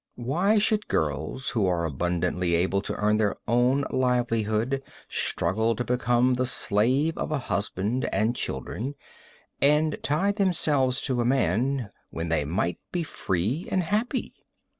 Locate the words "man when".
11.25-12.29